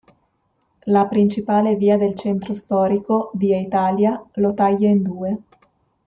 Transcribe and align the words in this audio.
La 0.93 1.07
principale 1.07 1.75
via 1.75 1.95
del 1.95 2.15
centro 2.15 2.55
storico, 2.55 3.29
via 3.35 3.59
Italia, 3.59 4.19
lo 4.37 4.51
taglia 4.55 4.89
in 4.89 5.03
due. 5.03 5.37